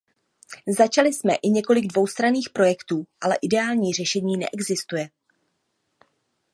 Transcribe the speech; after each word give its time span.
Začali 0.77 1.13
jsme 1.13 1.35
i 1.35 1.49
několik 1.49 1.87
dvoustranných 1.87 2.49
projektů, 2.49 3.07
ale 3.21 3.37
ideální 3.41 3.93
řešení 3.93 4.37
neexistuje. 4.37 5.09